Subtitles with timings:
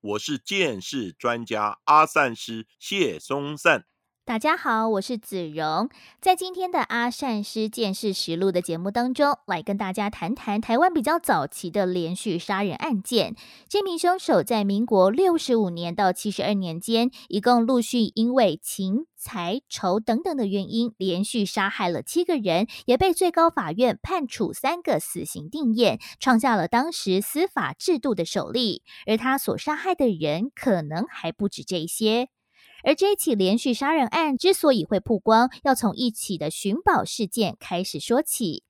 [0.00, 3.86] 我是见识专家阿善师谢松善。
[4.28, 5.88] 大家好，我是子荣，
[6.20, 13.34] 在今天的阿善师见识实录的节目当中，来跟大家谈谈台湾比较早期的连续杀人案件。
[13.70, 28.82] 这名凶手在民国六十五年到七十二年间，一共陆续因为情、财、仇等等的原因，连续杀害了七个人，也被最高法院判处三个死刑定验，创下了当时司法制度的首例。
[29.06, 32.28] 而他所杀害的人，可能还不止这些。
[32.84, 38.67] 而这一起连续杀人案之所以会曝光，要从一起的寻宝事件开始说起。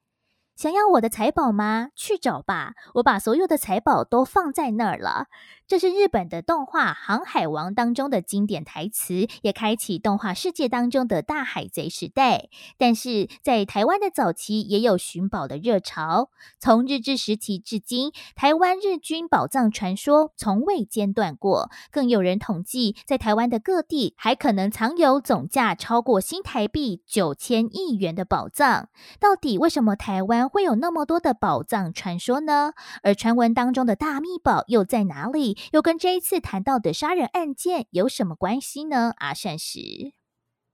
[0.59, 1.91] 想要我的财宝吗？
[1.95, 5.29] 去找吧，我把所有的财宝都放在那儿了。
[5.69, 12.49] 这是日本的动画《航海王》当中的经典台词，也开启动画世界当中的大海贼时代。
[12.77, 16.31] 但是在台湾的早期，也有寻宝的热潮。
[16.59, 21.71] 从日治时期至今，台湾日军宝藏传说从未间断过。
[21.93, 28.89] 更有人统计，在台湾的各地还可能藏有总价超过新台币九千亿元的宝藏。
[29.21, 32.73] 到底为什么台湾会有那么多的宝藏传说呢？
[33.03, 35.59] 而传闻当中的大秘宝又在哪里？
[35.73, 39.13] 又跟这一次谈到的杀人案件有什么关系呢？
[39.19, 40.13] 阿善石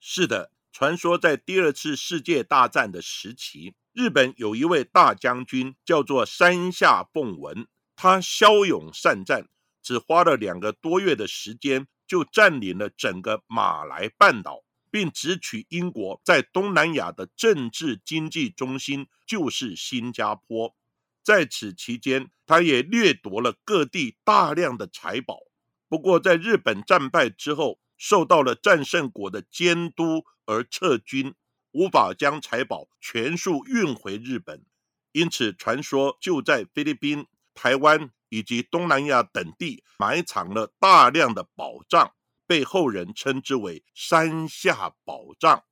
[0.01, 9.47] 是的，传说在第二次世界大战的时期，日本有一位大将军叫做山下奉文，他骁勇善战，
[9.81, 14.64] 只花了两个多月的时间就占领了整个马来半岛，
[14.95, 20.77] 并直取英国在东南亚的政治经济中心，就是新加坡。
[21.21, 25.41] 在此期间，他也掠夺了各地大量的财宝。
[25.89, 31.35] 不过，在日本战败之后，受到了战胜国的监督而撤军，
[31.73, 34.65] 无法将财宝全数运回日本。
[35.11, 42.13] 因此，传说就在菲律宾、台湾以及东南亚等地埋藏了大量的宝藏，
[42.47, 45.65] 被后人称之为“山下宝藏”。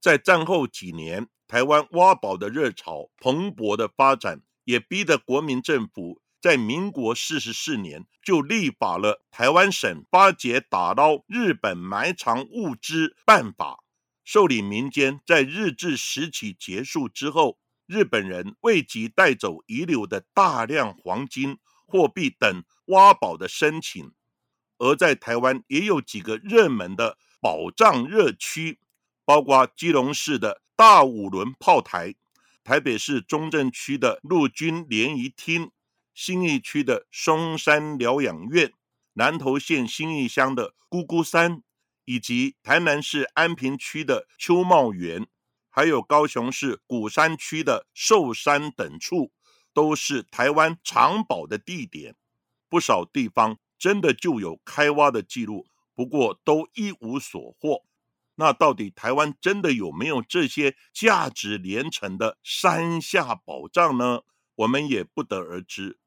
[0.00, 4.42] 在战后几年，台湾挖宝的热潮蓬勃的发展。
[4.64, 13.72] 也逼得国民政府在民国四十四年就立法了《台湾省巴结打捞日本埋藏物资办法》，
[14.24, 21.56] 受理民间在日治时期结束之后，日本人未及带走遗留的大量黄金、
[21.86, 24.12] 货币等挖宝的申请。
[24.78, 28.78] 而在台湾也有几个热门的宝藏热区，
[29.24, 32.14] 包括基隆市的大五轮炮台。
[32.64, 35.70] 台北市中正区的陆军联谊厅，
[36.14, 38.72] 新义区的松山疗养院，
[39.14, 41.62] 南投县新义乡的姑姑山，
[42.04, 45.26] 以及台南市安平区的秋茂园，
[45.70, 49.32] 还有高雄市鼓山区的寿山等处，
[49.72, 52.16] 都是台湾藏宝的地点。
[52.68, 57.84] 不少地方真的就有开挖的记录，不过都一无所获。
[58.34, 64.22] 那到底台湾真的有没有这些价值连城的山下宝藏呢？
[64.56, 65.98] 我们也不得而知。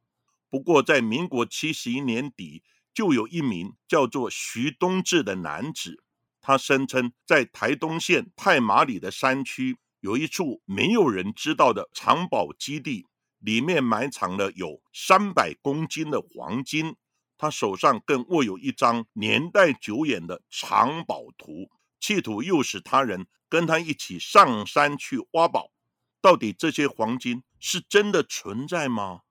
[0.50, 6.04] 不过在民国七十一年底，就有一名叫做徐东志的男子，
[6.42, 13.06] 他声称在台东县太马里的山区有一处没有人知道的藏宝基地，
[13.40, 16.96] 里面埋藏了有三百公斤的黄金。
[17.42, 21.72] 他手上更握有一张年代久远的藏宝图。
[22.00, 25.72] 企图诱使他人跟他一起上山去挖宝，
[26.22, 29.22] 到底这些黄金是真的存在吗？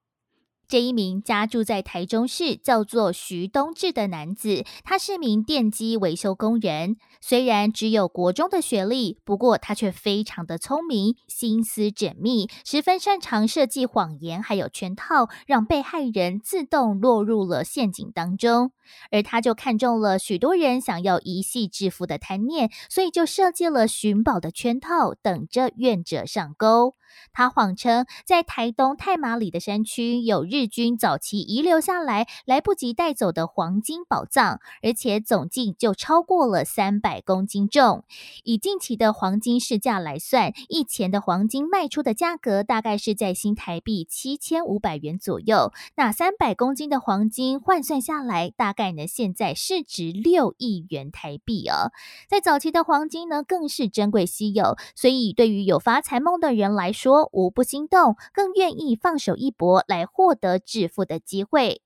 [0.70, 6.94] 这一名家住在台中市叫做徐东志的男子，他是名电机维修工人。
[7.20, 18.70] 虽然只有国中的学历，不过他却非常的聪明，心思缜密，十分擅长设计谎言，还有圈套，让被害人自动落入了陷阱当中。
[19.10, 26.94] 而他就看中了许多人想要一夕致富的贪念，所以就设计了寻宝的圈套，等着愿者上钩。
[27.32, 30.59] 他谎称在台东太马里的山区有日。
[30.60, 38.04] 日军早期遗留下来来不及带走的黄金宝藏，而且总计就超过了三百公斤重。
[38.44, 45.72] 以近期的黄金市价来算，一钱的黄金卖出的价格大概是在新台币七千五百元左右。
[45.96, 51.90] 那三百公斤的黄金换算下来，大概呢现在市值六亿元台币哦。
[52.28, 61.82] 在早期的黄金呢，更是珍贵稀有，所以对于有发财梦的人来说，无不心动，更愿意放手一搏来获得致富的机会。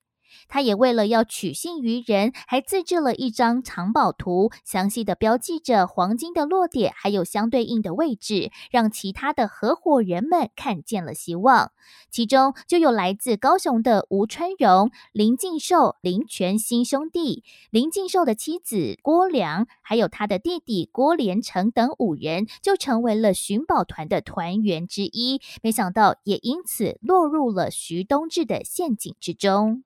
[0.49, 11.73] 他也为了要取信于人，还自制了一张藏宝图，详细的标记着黄金的落点，还有相对应的位置，让其他的合伙人们看见了希望。
[12.11, 25.41] 其中就有来自高雄的吴春荣、林敬寿、林全新兄弟，林敬寿的妻子郭良，还有他的弟弟郭连成等五人，就成为了寻宝团的团员之一。
[25.63, 29.85] 没想到，也因此落入了徐东志的陷阱之中。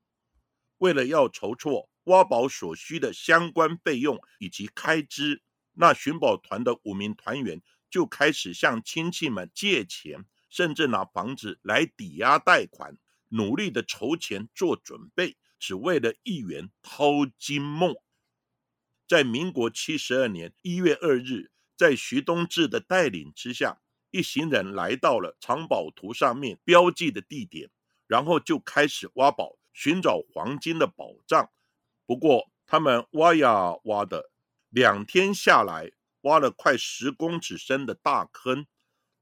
[0.78, 5.42] 为了要筹措挖宝所需的相关费用以及开支，
[5.74, 7.60] 那寻宝团的五名团员
[7.90, 12.96] 就开始向亲戚们借钱，甚至拿房子来抵押贷款，
[13.28, 17.94] 努力的筹钱做准备，只为了一圆淘金梦。
[19.06, 23.80] 在民国七十二年一月二日，在徐东志的带领之下，
[24.10, 27.70] 一行人来到了藏宝图上面标记的地点，
[28.06, 29.56] 然后就开始挖宝。
[29.80, 31.52] 寻找黄金的宝藏，
[32.04, 34.28] 不过他们挖呀挖的，
[34.70, 35.92] 两天下来
[36.22, 38.66] 挖了快十公尺深的大坑，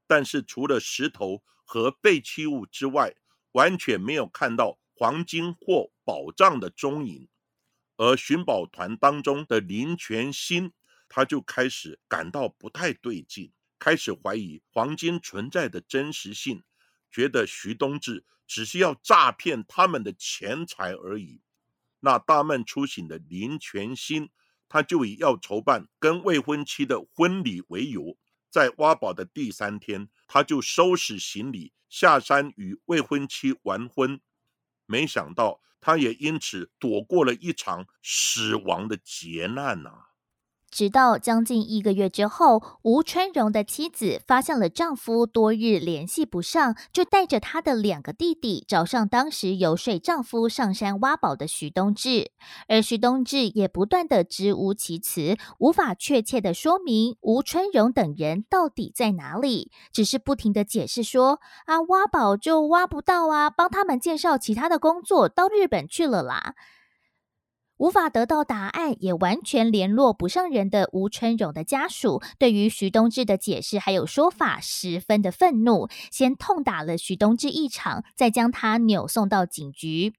[0.07, 3.13] 但是除了石头和废弃物之外，
[3.51, 7.29] 完全没有看到黄金或宝藏的踪影。
[7.95, 10.73] 而寻宝团当中的林全新，
[11.07, 16.63] 他就开始感到不太对劲，开始怀疑黄金存在的真实性，
[17.11, 18.25] 觉得徐东志。
[18.49, 21.41] 只是要诈骗他们的钱财而已。
[21.99, 24.29] 那大梦初醒的林全新，
[24.69, 28.17] 他就以要筹办跟未婚妻的婚礼为由，
[28.49, 34.21] 在挖宝的第三天，他就收拾行李下山与未婚妻完婚。
[34.85, 39.91] 没想到，他也因此躲过了一场死亡的劫难呐。
[40.69, 52.31] 直到将近一个月之后，吴春荣的妻子发现了丈夫多日联系不上，就带着她的两个弟弟找上当时游说丈夫上山挖宝的徐东志，
[52.67, 66.55] 而徐东志也不断的支吾其词，无法确切的说明吴春荣等人到底在哪里，只是不停的解释说啊挖宝就挖不到啊，帮他们介绍其他的工作，到日本去了啦。
[67.77, 80.13] 无法得到答案，也完全联络不上人的吴春荣的家属，对于徐东志的解释还有说法十分的愤怒，先痛打了徐东志一场，再将他扭送到警局。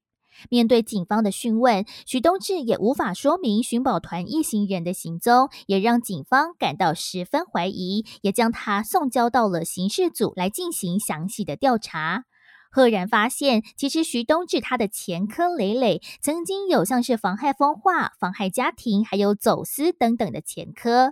[0.49, 12.23] 面对警方的讯问，徐东志也无法说明寻宝团一行人的行踪，也让警方感到十分怀疑，也将他送交到了刑事组来进行详细的调查。
[12.71, 21.11] 赫然发现，其实徐东志他的前科累累，曾经有像是妨害风化、妨害家庭，还有走私等等的前科。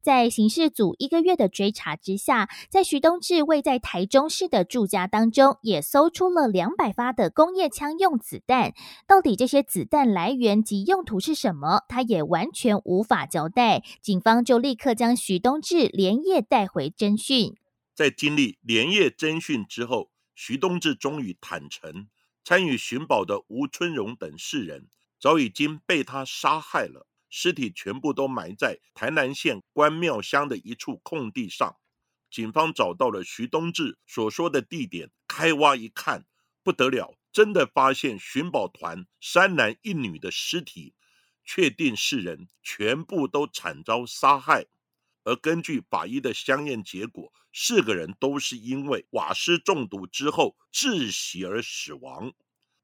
[0.00, 8.72] 在刑事组一个月的追查之下，在徐东志位在台中市的住家当中，也搜出了两百发的工业枪用子弹。
[9.06, 13.82] 到底这些子弹来源及用途是什么，他也完全无法交代。
[14.00, 17.56] 警方就立刻将徐东志连夜带回侦讯。
[17.94, 20.11] 在经历连夜侦讯之后。
[20.34, 22.08] 徐东志终于坦诚，
[22.44, 24.88] 参与寻宝的吴春荣等四人
[25.18, 31.76] 早已经被他杀害了，尸体全部都埋在台南县关庙乡的一处空地上。
[32.30, 36.24] 警方找到了徐东志所说的地点，开挖一看，
[36.62, 40.94] 不得了，真的发现寻宝团三男一女的尸体，
[41.44, 44.66] 确定四人全部都惨遭杀害。
[45.24, 52.32] 而根据法医的相验结果，四个人都是因为瓦斯中毒之后窒息而死亡。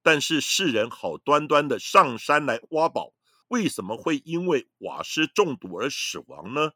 [0.03, 3.13] 但是四人好端端的上山来挖宝，
[3.49, 6.73] 为什么会因为瓦斯中毒而死亡呢？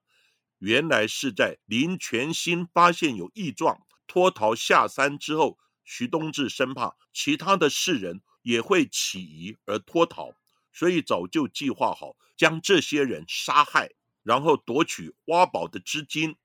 [0.58, 10.32] 原来是在林全新发现有异状，脱逃下山之后，徐东志生怕其他的四人也会起疑而脱逃，
[10.72, 13.92] 所以早就计划好将这些人杀害。
[14.22, 16.36] 然后夺取挖宝的资金，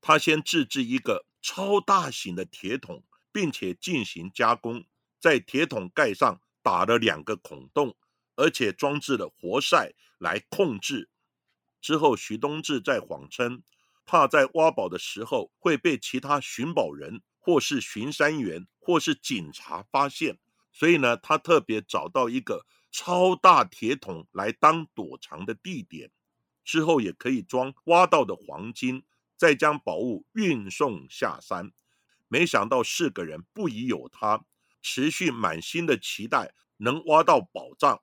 [0.00, 4.84] 他先自制一个超大型的铁桶，并且进行加工，
[5.20, 7.96] 在铁桶盖上打了两个孔洞，
[8.36, 11.08] 而且装置了活塞来控制。
[11.80, 13.62] 之后，徐东志在谎称，
[14.06, 20.38] 怕在挖宝的时候会被其他寻宝人或是巡山员或是警察发现，
[20.72, 26.10] 所以呢，他特别找到一个超大铁桶来当躲藏的地点，
[26.64, 29.04] 之后也可以装挖到的黄金，
[29.36, 31.72] 再将宝物运送下山。
[32.28, 34.44] 没想到四个人不疑有他，
[34.80, 38.02] 持续满心的期待能挖到宝藏。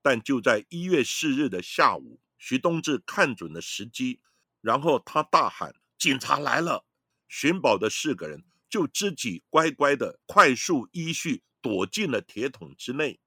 [0.00, 4.20] 但就在一月四日的下午，徐东志看准了时机，
[4.60, 6.86] 然后他大喊：“警察来了！”
[7.28, 13.20] 寻宝的四个人就自己乖乖的快速依序躲进了铁桶之内。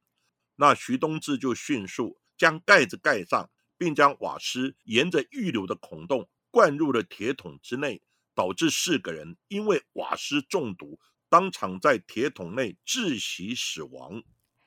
[0.55, 3.51] 那徐东志就迅速将盖子盖上，
[3.81, 8.03] 并将瓦斯沿着预留的孔洞灌入了铁桶之内。
[8.33, 10.97] 导致四个人因为瓦斯中毒，
[11.29, 14.23] 当场在铁桶内窒息死亡。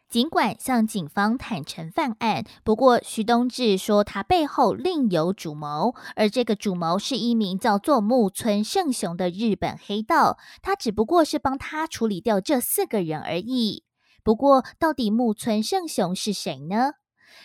[0.06, 13.84] 尽管向警方坦诚犯案，不过徐东志说他背后另有主谋，而这个主谋是一名叫做木村胜雄的日本黑道，他只不过是帮他处理掉这四个人而已。
[14.22, 16.92] 不过，到底木村胜雄是谁呢？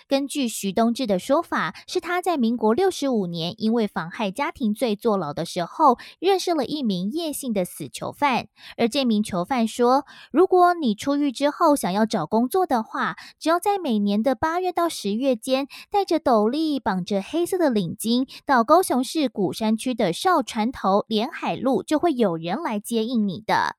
[0.08, 8.48] 根据徐东志的说法，是他在民国六十五年因为妨害家庭罪坐牢的时候，认识了一名叶姓的死囚犯。
[8.77, 23.75] 而这名囚犯说，如果你出狱之后想要找工作的话，只要在每年的八月到十月间，带着斗笠、绑着黑色的领巾，到高雄市古山区的少船头连海路，就会有人来接应你的。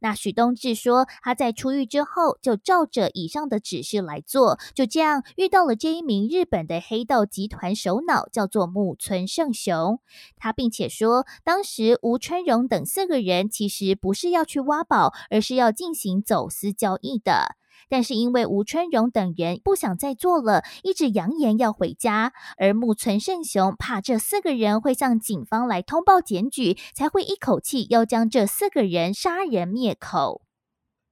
[0.00, 10.00] 那许东志说，他在出狱之后就照着以上的指示来做，就这样遇到了这一名日本的黑道集团首脑，叫做木村胜雄。
[10.36, 17.59] 他并且说，当时吴春荣等四个人其实不是要去挖宝，而是要进行走私交易的。
[17.88, 30.42] 但是因为吴春荣等人不想再做了，一直扬言要回家，而木村胜雄怕这四个人会向警方来通报检举，才会一口气要将这四个人杀人灭口。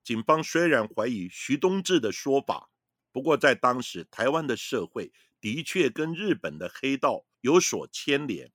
[0.05, 2.71] 警方虽然怀疑徐东志的说法，
[3.13, 8.51] 不过在当时台湾的社会的确跟日本的黑道有所牵连，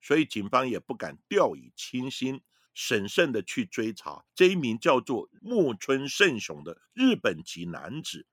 [0.00, 2.40] 所以警方也不敢掉以轻心。
[2.74, 8.26] 审慎的去追查这一名叫做木村胜雄的日本籍男子。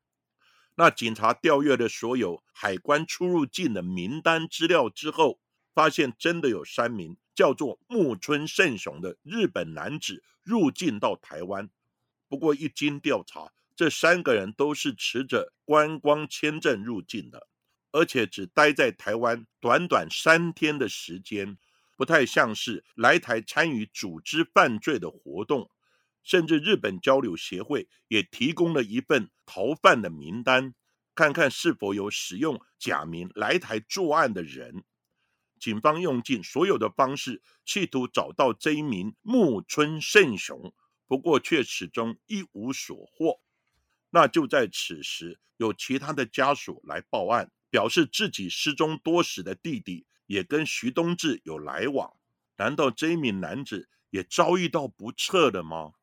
[0.75, 5.39] 那警察调阅了所有海关出入境的名单资料之后，
[5.74, 11.69] 发现真的有三名叫做木村胜雄的日本男子入境到台湾。
[12.29, 17.48] 不过一经调查，这三个人都是持着观光签证入境的，
[17.91, 21.58] 而且只待在台湾短短三天的时间。
[22.00, 25.70] 不太像是来台参与组织犯罪的活动，
[26.24, 30.74] 甚至日本交流协会也提供了一份逃犯的名单，
[31.13, 34.86] 看看是否有使用假名来台作案的人。
[35.60, 40.74] 警方用尽所有的方式，企图找到这一名木村胜雄，
[41.06, 43.41] 不过却始终一无所获。
[44.12, 50.06] 那就在此时，有其他的家属来报案，表示自己失踪多时的弟弟。
[50.29, 52.13] 也跟徐东志有来往，
[52.55, 55.93] 难道这一名男子也遭遇到不测的吗？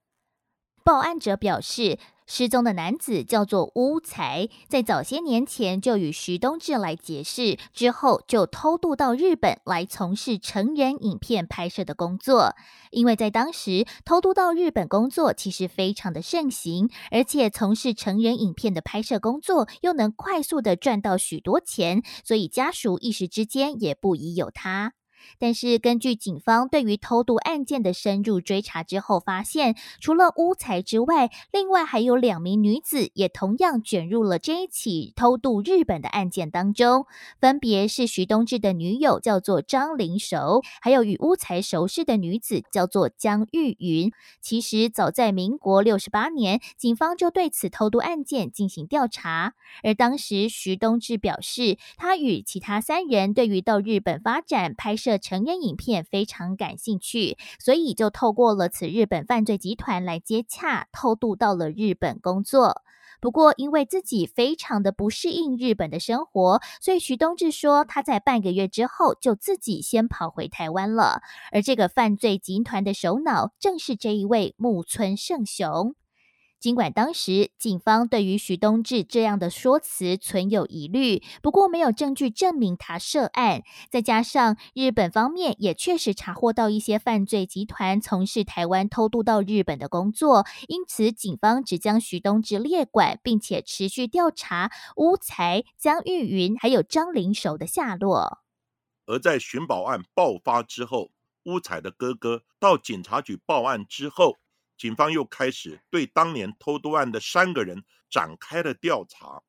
[0.87, 12.55] 报案者表示，失踪的男子叫做乌才，在早些年前就与徐东志来结识，之后就偷渡到日本来从事成人影片拍摄的工作。
[12.93, 24.93] 因为在当时偷渡到日本工作其实非常的盛行，而且从事成人影片的拍摄工作又能快速的赚到许多钱，所以家属一时之间也不疑有他。
[25.39, 37.07] 但是，根据警方对于偷渡案件的深入追查之后，发现除了乌才之外，另外还有两名女子也同样卷入了这一起偷渡日本的案件当中，
[37.41, 44.11] 分别是徐东志的女友叫做张灵熟，还有与乌才熟识的女子叫做江玉云。
[44.41, 55.17] 其实，早在民国六十八年，警方就对此偷渡案件进行调查，而当时徐东志表示，他与其他三人对于到日本发展拍摄摄。
[55.27, 62.83] 成人影片非常感兴趣，所以就透过了此日本犯罪集团来接洽，偷渡到了日本工作。
[63.21, 71.23] 不过，因为自己非常的不适应日本的生活，所以徐东志说他在半个月之后就自己先跑回台湾了。
[71.51, 75.95] 而这个犯罪集团的首脑正是这一位木村胜雄。
[76.67, 83.63] 尽管当时警方对于徐东志这样的说辞存有疑虑，不过没有证据证明他涉案。
[83.89, 98.41] 再加上日本方面也确实查获到一些犯罪集团从事台湾偷渡到日本的工作，因此警方只将徐东志列管，并且持续调查乌才、江玉云还有张灵守的下落。
[99.07, 101.13] 而在寻宝案爆发之后，
[101.45, 104.39] 乌彩的哥哥到警察局报案之后。
[104.77, 109.43] 警方又开始对当年偷渡案的三个人展开了调查。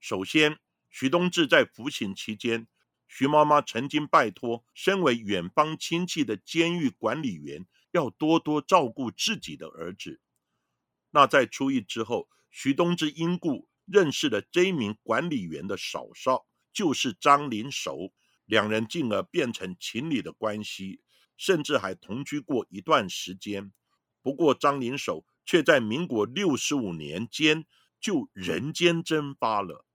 [0.00, 2.66] 首先，徐东志在服刑期间，
[3.06, 10.20] 徐妈妈曾经拜托身为远方亲戚的监狱管理员要多多照顾自己的儿子。
[11.10, 18.12] 那在出狱之后，徐东志因故认识了这名管理员的嫂嫂，就是张林熟，
[18.46, 21.02] 两人进而变成情侣的关系，
[21.36, 23.72] 甚至还同居过一段时间。
[24.22, 27.66] 不过，张灵守却在民国六十五年间
[27.98, 29.86] 就人间蒸发了。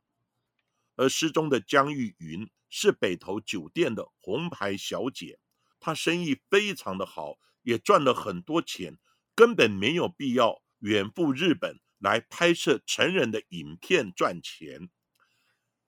[0.96, 5.40] 而失踪的江玉云是北投酒店的红牌小姐，
[5.80, 8.98] 她生意非常的好，也赚了很多钱，
[9.36, 14.90] 根本没有必要远赴日本来拍摄成人的影片赚钱。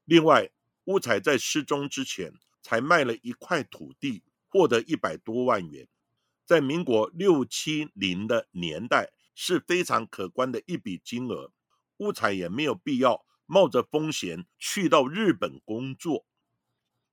[0.06, 0.52] 另外，
[0.86, 5.88] 乌彩在失踪之前才卖了一块土地，获得一百多万元。
[6.48, 11.52] 在民国六七零的年代是非常可观的一笔金额，
[11.98, 16.26] 乌彩也没有必要冒着风险去到日本工作。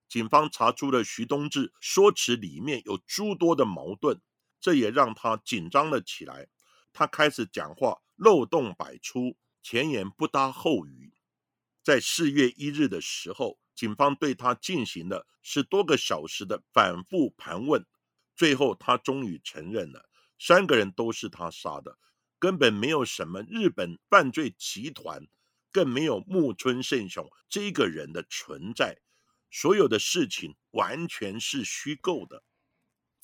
[0.09, 4.21] 警方查出了徐东志说辞里面有诸多的矛盾，
[4.61, 6.47] 这也让他紧张了起来。
[6.93, 11.13] 他开始讲话漏洞百出，前言不搭后语。
[11.83, 17.85] 在四月一日的时候，警方对他进行了十多个小时的反复盘问。
[18.37, 21.99] 最后，他终于承认了，三个人都是他杀的，
[22.39, 25.27] 根本没有什么日本犯罪集团，
[25.71, 29.01] 更没有木村胜雄这个人的存在，
[29.51, 32.43] 所有的事情完全是虚构的。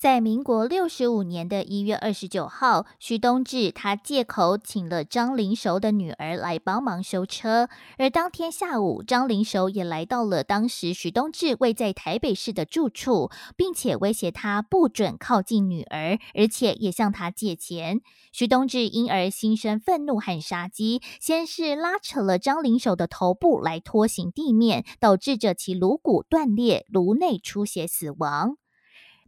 [0.01, 18.01] 在民国六十五年的一月二十九号，徐东志他借口请了张灵熟的女儿来帮忙修车，而当天下午，张灵熟也来到了当时徐东志位在台北市的住处，并且威胁他不准靠近女儿，而且也向他借钱。
[18.31, 28.57] 徐东志因而心生愤怒和杀机，先是拉扯了张灵熟的头部来拖行地面，导致着其颅骨断裂、颅内出血死亡。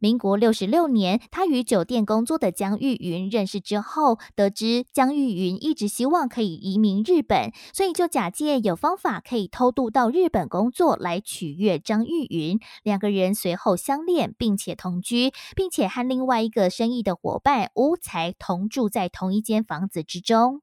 [0.03, 12.60] 民国六十六年，他与酒店工作的江玉云认识之后，得知江玉云一直希望可以移民日本，所以就假借有方法可以偷渡到日本工作来取悦张玉云。
[12.83, 20.59] 两个人随后相恋，并且同居，并且和另外一个生意的伙伴乌才同住在同一间房子之中。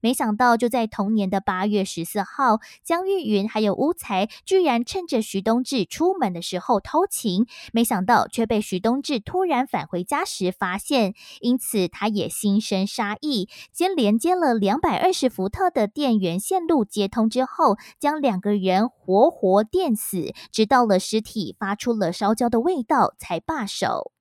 [0.00, 24.12] 没想到，就在同年的八月十四号，江玉云还有乌才居然趁着徐东志出门的时候偷情，没想到却被徐东志突然返回家时发现，因此他也心生杀意，先连接了两百二十伏特的电源线路接通之后，将两个人活活电死，直到了尸体发出了烧焦的味道才罢手。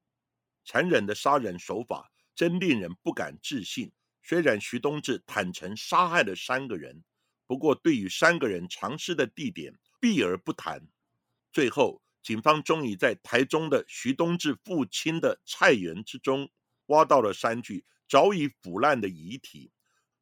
[0.63, 3.91] 残忍的杀人手法真令人不敢置信。
[4.23, 7.03] 虽然徐东志坦诚杀害了三个人，
[7.47, 10.87] 不过对于三个人藏尸的地点避而不谈。
[11.51, 16.49] 最后，警方终于在台中的徐东志父亲的菜园之中
[16.85, 19.71] 挖到了三具早已腐烂的遗体。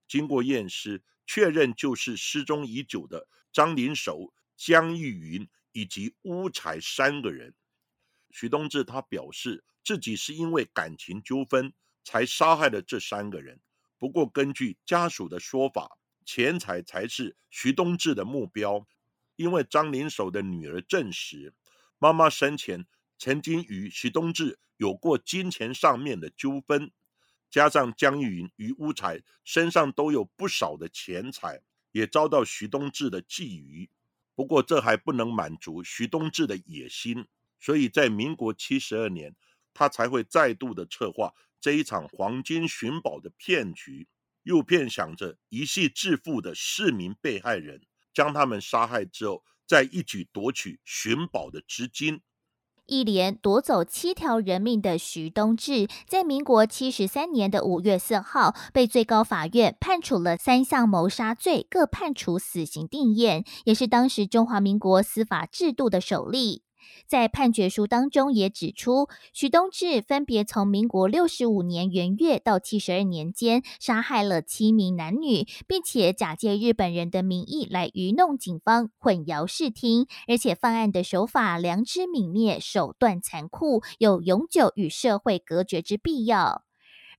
[0.08, 7.54] 经过验尸，确认就是失踪已久的张灵守、江玉云以及乌才三个人。
[8.32, 13.60] 徐东志他表示自己是因为感情纠纷才杀害了这三个人。
[14.00, 18.88] 不过，根据家属的说法，钱财才是徐东志的目标。
[19.36, 21.54] 因为张灵守的女儿证实，
[21.98, 22.86] 妈妈生前
[23.18, 26.92] 曾经与徐东志有过金钱上面的纠纷，
[27.50, 33.90] 加上江玉云与乌才身上都有不少的钱财，也遭到徐东志的觊觎。
[34.36, 37.28] 不过，这还不能满足徐东志的野心，
[37.60, 39.36] 所以在民国七十二年，
[39.74, 41.34] 他才会再度的策划。
[41.62, 44.08] 这一场黄金寻宝的骗局，
[44.44, 47.82] 诱骗想着一系致富的市民被害人，
[48.14, 52.22] 将他们杀害之后，再一举夺取寻宝的资金。
[52.86, 66.64] 一连夺走七条人命的徐东志，在民国七十三年的五月四号，被最高法院判处了三项谋杀罪，各判处死刑定验，也是当时中华民国司法制度的首例。
[67.08, 86.69] 在判决书当中也指出，徐东志分别从民国六十五年元月到七十二年间，杀害了七名男女，并且假借日本人的名义来愚弄警方，混淆视听，而且犯案的手法良知泯灭，手段残酷，有永久与社会隔绝之必要。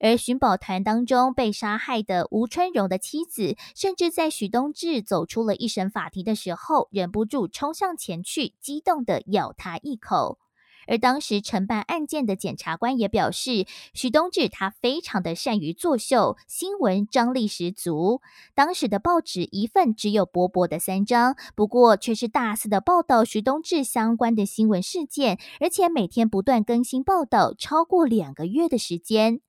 [0.00, 10.38] 而寻宝团当中被杀害的吴春荣的妻子，甚至在许东志走出了一审法庭的时候，忍不住冲上前去，激动的咬他一口。
[10.86, 18.22] 而当时承办案件的检察官也表示，徐东志他非常的善于作秀，新闻张力十足。
[18.54, 29.42] 当时的报纸一份只有薄薄的三张，不过却是大肆的报道徐东志相关的新闻事件，而且每天不断更新报道，超过两个月的时间。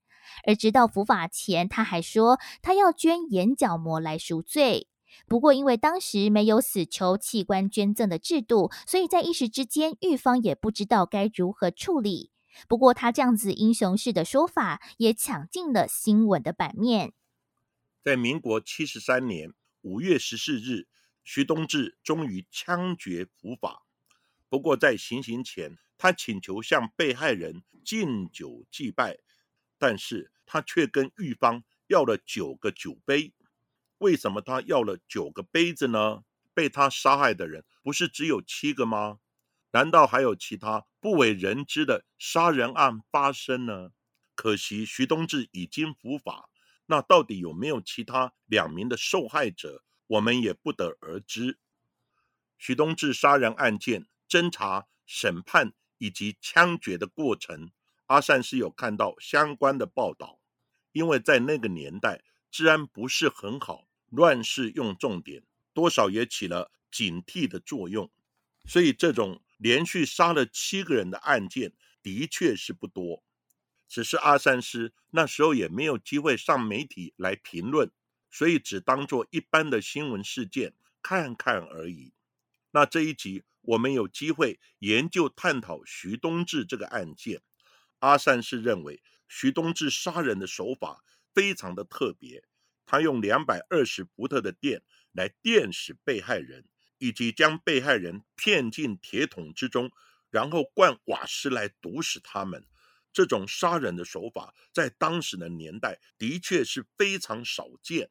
[0.46, 4.88] 而直到伏法前，他还说他要捐眼角膜来赎罪。
[5.26, 12.30] 不过，因为当时没有死囚器官捐赠的制度，所以在一时之间，狱方也不知道该如何处理。
[12.66, 17.12] 不过，他这样子英雄式的说法，也抢进了新闻的版面。
[18.02, 20.88] 在民国七十三年五月十四日，
[21.22, 23.86] 徐东志终于枪决伏法。
[24.48, 29.18] 不过，在行刑前，他请求向被害人敬酒祭拜，
[29.82, 33.32] 但是他却跟狱方要了九个酒杯。
[33.98, 36.22] 为什么他要了九个杯子呢？
[36.54, 39.18] 被他杀害的人不是只有七个吗？
[39.72, 43.90] 难道还有其他不为人知的杀人案发生呢？
[44.36, 46.48] 可惜徐东志已经伏法，
[46.86, 51.58] 那到底有没有其他两名的受害者，我们也不得而知。
[52.56, 57.72] 徐东志杀人案件侦查、审判以及枪决的过程，
[58.12, 60.38] 阿善是有看到相关的报道，
[60.92, 63.88] 因为在那个年代治安不是很好。
[64.10, 68.10] 乱世用重点，多少也起了警惕的作用，
[68.66, 71.72] 所以这种连续杀了七个人的案件
[72.02, 73.24] 的确是不多。
[73.88, 77.90] 只是阿三师那时候也没有机会上媒体来评论，
[78.30, 82.12] 所以只当做一般的新闻事件看看而已。
[82.72, 87.40] 那这一集我们有机会研究探讨徐东志这个案件，
[88.02, 92.44] 阿三是认为徐东志杀人的手法非常的特别。
[92.84, 96.66] 他用两百二十伏特的电来电死被害人，
[96.98, 99.90] 以及将被害人骗进铁桶之中，
[100.30, 102.66] 然后灌瓦斯来毒死他们。
[103.12, 108.10] 这种杀人的手法在当时的年代的确是非常少见。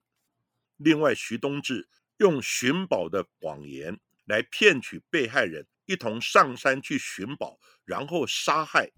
[0.77, 8.91] 另外，徐东志用寻宝的谎言来骗取被害人一同上山去寻宝，然后杀害，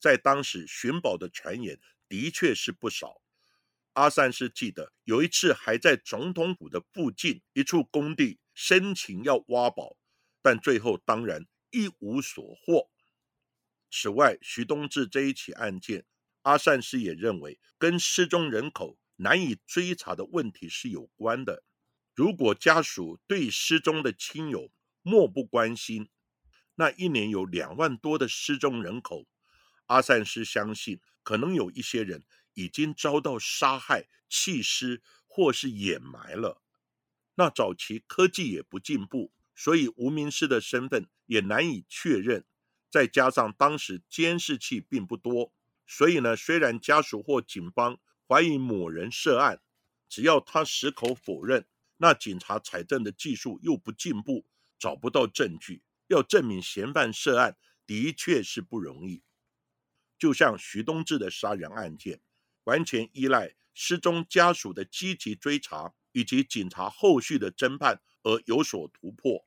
[0.00, 3.20] 在当时寻宝的传言的确是不少。
[3.92, 9.96] 阿三是记得有一次还在总统府的附近一处工地申请要挖宝，
[10.40, 12.90] 但最后当然一无所获。
[13.90, 16.06] 此外，徐东志这一起案件，
[16.42, 21.64] 阿善师也认为跟失踪人口难以追查的问题是有关的。
[22.14, 24.70] 如果家属对失踪的亲友
[25.02, 26.08] 漠不关心，
[26.76, 29.26] 那一年有两万多的失踪人口，
[29.90, 32.24] 阿善师相信可能有一些人。
[32.54, 36.60] 已经遭到杀害、弃尸或是掩埋了。
[37.36, 42.44] 那早期科技也不进步，所以无名尸的身份也难以确认。
[42.90, 45.54] 再加上当时监视器并不多，
[45.86, 47.98] 所以呢，虽然家属或警方
[48.28, 49.62] 怀疑某人涉案，
[50.08, 51.66] 只要他矢口否认，
[51.98, 54.44] 那警察采证的技术又不进步，
[54.76, 59.22] 找不到证据，要证明嫌犯涉案的确是不容易。
[60.20, 62.20] 就像徐东志的杀人案件。
[62.64, 69.44] 完全依赖失踪家属的积极追查以及警察后续的侦判而有所突破，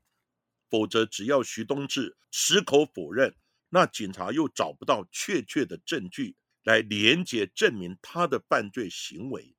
[0.70, 3.36] 否则只要徐东志矢口否认，
[3.70, 9.56] 那警察又找不到确切的证据来连结证明他的犯罪行为，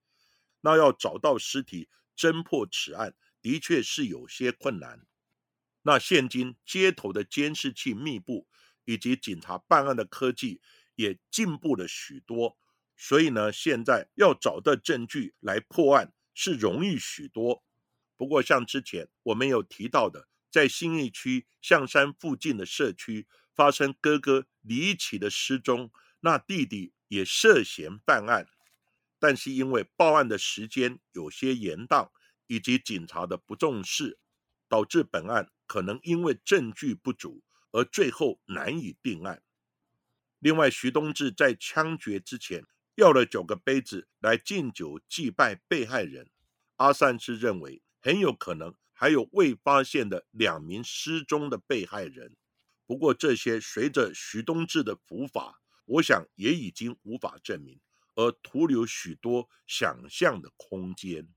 [0.61, 5.07] 那要找到尸体侦破此案的确是有些困难。
[5.83, 8.49] 那现今街头的监视器密布，
[8.85, 10.61] 以及警察办案的科技
[10.95, 12.59] 也进步了许多。
[12.97, 17.65] 所以呢，现在要找到证据来破案是容易许多。
[18.17, 28.47] 不过，像之前我们有提到的，在新义区象山附近的社区发生哥哥离奇的失踪，那弟弟也涉嫌犯案，
[29.19, 32.11] 但是因为报案的时间有些延宕，
[32.47, 34.21] 以及警察的不重视，
[34.69, 39.43] 导致本案可能因为证据不足而最后难以定案。
[40.45, 42.67] 另外，徐东志在枪决之前。
[42.97, 46.31] 要了九个杯子来敬酒祭拜被害人，
[46.77, 52.37] 阿善是认为很有可能还有未发现的两名失踪的被害人。
[52.87, 57.81] 不过这些随着徐东志的伏法，我想也已经无法证明，
[58.15, 61.34] 而徒留许多想象的空间。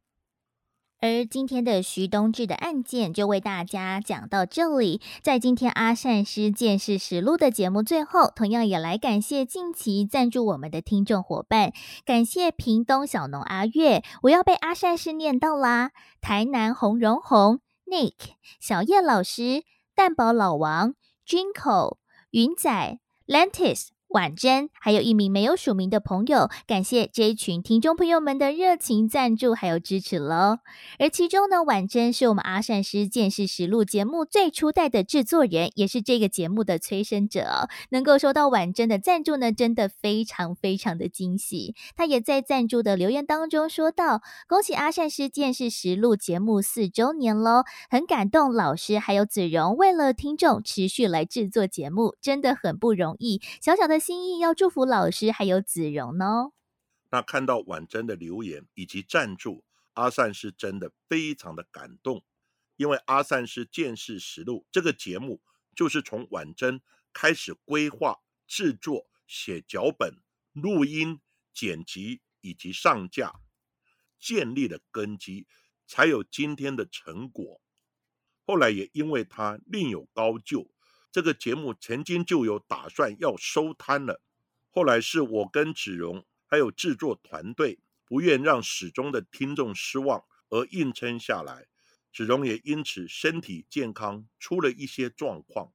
[1.00, 5.00] 而今天的徐东志的案件就为大家讲到这里。
[5.22, 11.72] 在今天阿善师见识实录的节目最后，同样也来感谢近期赞助我们的听众伙伴，
[12.04, 15.92] 感谢屏东小农阿月，我要被阿善师念到啦。
[16.20, 18.14] 台南红荣红 Nick
[18.60, 19.64] 小叶老师
[19.96, 20.96] 蛋宝老王
[21.28, 21.98] Jinko
[22.32, 23.90] 云仔 Lantis。
[24.10, 30.60] 婉珍，还有一名没有署名的朋友，感谢这一群听众朋友们的热情赞助还有支持喽。
[30.98, 37.68] 而其中呢，婉珍是我们阿善师见识实录节目最初代的制作人，也是这个节目的催生者。
[37.90, 41.76] 能够收到婉珍的赞助呢，真的非常非常的惊喜。
[41.98, 53.42] 他也在赞助的留言当中说到：“恭喜阿善师见识实录节目四周年喽，很感动老师还有子荣为了听众持续来制作节目，真的很不容易。
[53.62, 56.52] 小小的。”心意要祝福老师还有子荣呢。
[57.10, 62.24] 那看到婉珍的留言以及赞助，阿善是真的非常的感动，
[62.76, 65.42] 因为阿善是见识实录这个节目，
[65.76, 66.82] 就是从婉珍
[67.14, 70.20] 开始规划、制作、写脚本、
[70.52, 71.22] 录音、
[71.54, 73.40] 剪辑以及上架，
[74.20, 75.48] 建立的根基，
[75.88, 77.62] 才有今天的成果。
[78.46, 80.70] 后来也因为他另有高就。
[81.18, 84.22] 这个节目曾经就有打算要收摊了，
[84.70, 91.66] 后来是我跟子荣还有制作团队不愿让始终的听众失望而硬撑下来，
[92.14, 95.74] 子荣也因此身体健康出了一些状况，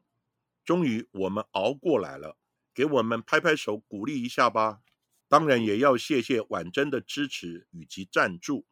[0.65, 2.39] 终于我们熬过来了，
[2.73, 4.83] 给我们拍拍手鼓励一下吧。
[5.27, 8.65] 当然也要谢谢婉珍的支持以及赞助，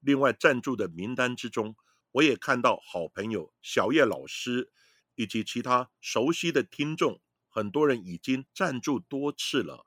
[0.00, 1.76] 另外赞助的名单之中，
[2.10, 4.72] 我也看到好朋友小叶老师。
[5.16, 9.84] 以及其他熟悉的听众，很多人已经赞助多次了。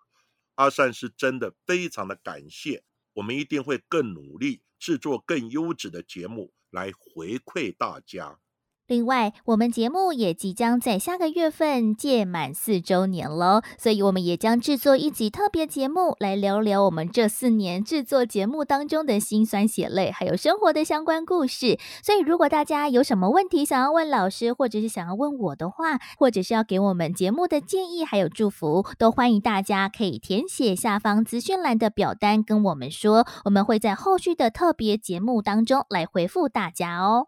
[0.56, 8.42] 阿善是真的非常的感谢，我们一定会更努力制作更优质的节目来回馈大家。
[8.90, 21.78] 另外，我们节目也即将在下个月份届满四周年喽，所以我们也将制作一集特别节目，来聊聊我们这四年制作节目当中的辛酸血泪，还有生活的相关故事。
[22.02, 37.28] 所以，如果大家有什么问题想要问老师，或者是想要问我的话，或者是要给我们节目的建议还有祝福，都欢迎大家可以填写下方资讯栏的表单跟我们说，我们会在后续的特别节目当中来回复大家哦。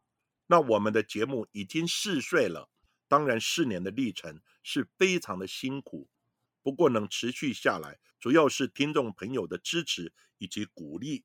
[0.52, 2.70] 那我们的节目已经四岁了，
[3.08, 6.10] 当然四年的历程是非常的辛苦，
[6.62, 11.24] 不过能持续下来，主要是听众朋友的支持以及鼓励，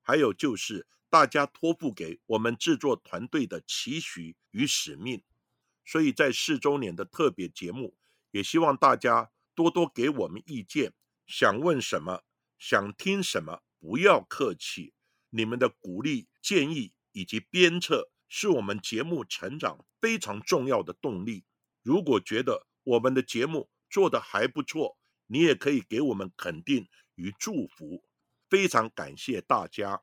[0.00, 5.22] 还有就是大家托付给我们制作团队的期许与使命。
[5.84, 7.98] 所以在四周年的特别节目，
[8.30, 10.94] 也希望大家多多给我们意见，
[11.26, 12.22] 想问什么，
[12.58, 14.94] 想听什么，不要客气，
[15.28, 18.11] 你们的鼓励、建议以及鞭策。
[18.34, 21.44] 是我们节目成长非常重要的动力。
[21.82, 28.02] 如果觉得我们的节目做得还不错，你也可以给我们肯定与祝福。
[28.48, 30.02] 非常感谢大家。